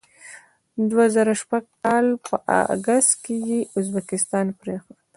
[0.89, 2.35] دوه زره شپږ کال په
[2.73, 4.97] اګست کې یې ازبکستان پرېښود.